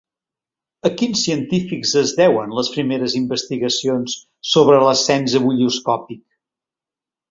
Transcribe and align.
A 0.89 0.91
quins 1.01 1.25
científics 1.27 1.91
es 2.01 2.15
deuen 2.23 2.57
les 2.61 2.73
primeres 2.79 3.19
investigacions 3.21 4.19
sobre 4.57 4.83
l'ascens 4.89 5.41
ebullioscòpic? 5.43 6.27